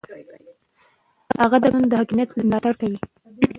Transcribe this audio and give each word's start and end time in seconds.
هغه 1.41 1.57
د 1.59 1.63
قانون 1.63 1.85
د 1.87 1.93
حاکمیت 1.99 2.29
ملاتړ 2.49 2.73
کوي. 2.81 2.97